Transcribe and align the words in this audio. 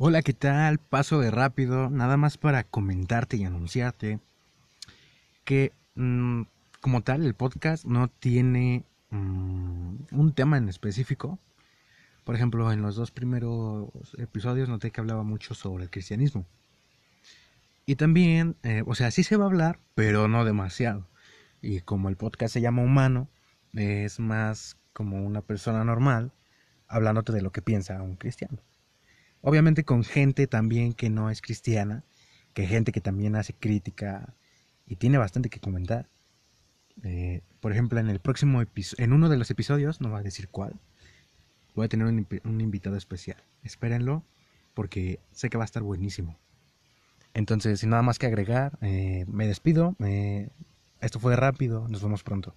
Hola, 0.00 0.22
¿qué 0.22 0.32
tal? 0.32 0.78
Paso 0.78 1.18
de 1.18 1.32
rápido, 1.32 1.90
nada 1.90 2.16
más 2.16 2.38
para 2.38 2.62
comentarte 2.62 3.36
y 3.36 3.42
anunciarte 3.44 4.20
que 5.44 5.72
mm, 5.96 6.42
como 6.80 7.02
tal 7.02 7.24
el 7.24 7.34
podcast 7.34 7.84
no 7.84 8.06
tiene 8.06 8.84
mm, 9.10 9.94
un 10.12 10.32
tema 10.36 10.56
en 10.56 10.68
específico. 10.68 11.40
Por 12.22 12.36
ejemplo, 12.36 12.70
en 12.70 12.80
los 12.80 12.94
dos 12.94 13.10
primeros 13.10 13.90
episodios 14.18 14.68
noté 14.68 14.92
que 14.92 15.00
hablaba 15.00 15.24
mucho 15.24 15.56
sobre 15.56 15.82
el 15.82 15.90
cristianismo. 15.90 16.46
Y 17.84 17.96
también, 17.96 18.54
eh, 18.62 18.84
o 18.86 18.94
sea, 18.94 19.10
sí 19.10 19.24
se 19.24 19.36
va 19.36 19.46
a 19.46 19.48
hablar, 19.48 19.80
pero 19.96 20.28
no 20.28 20.44
demasiado. 20.44 21.08
Y 21.60 21.80
como 21.80 22.08
el 22.08 22.16
podcast 22.16 22.54
se 22.54 22.60
llama 22.60 22.82
humano, 22.82 23.28
es 23.72 24.20
más 24.20 24.76
como 24.92 25.26
una 25.26 25.42
persona 25.42 25.82
normal 25.82 26.30
hablándote 26.86 27.32
de 27.32 27.42
lo 27.42 27.50
que 27.50 27.62
piensa 27.62 28.00
un 28.00 28.14
cristiano. 28.14 28.60
Obviamente 29.40 29.84
con 29.84 30.04
gente 30.04 30.46
también 30.46 30.92
que 30.92 31.10
no 31.10 31.30
es 31.30 31.40
cristiana, 31.40 32.04
que 32.54 32.66
gente 32.66 32.92
que 32.92 33.00
también 33.00 33.36
hace 33.36 33.54
crítica 33.54 34.34
y 34.86 34.96
tiene 34.96 35.18
bastante 35.18 35.50
que 35.50 35.60
comentar. 35.60 36.08
Eh, 37.04 37.42
por 37.60 37.72
ejemplo, 37.72 38.00
en 38.00 38.08
el 38.08 38.20
próximo 38.20 38.60
episodio, 38.60 39.04
en 39.04 39.12
uno 39.12 39.28
de 39.28 39.36
los 39.36 39.50
episodios, 39.50 40.00
no 40.00 40.10
va 40.10 40.18
a 40.18 40.22
decir 40.22 40.48
cuál, 40.48 40.80
voy 41.74 41.86
a 41.86 41.88
tener 41.88 42.06
un, 42.06 42.60
invitado 42.60 42.96
especial. 42.96 43.42
Espérenlo, 43.62 44.24
porque 44.74 45.20
sé 45.32 45.50
que 45.50 45.58
va 45.58 45.64
a 45.64 45.66
estar 45.66 45.82
buenísimo. 45.82 46.36
Entonces, 47.34 47.80
sin 47.80 47.90
nada 47.90 48.02
más 48.02 48.18
que 48.18 48.26
agregar, 48.26 48.78
eh, 48.80 49.24
me 49.28 49.46
despido. 49.46 49.94
esto 51.00 51.20
fue 51.20 51.36
rápido, 51.36 51.86
nos 51.88 52.02
vemos 52.02 52.24
pronto. 52.24 52.54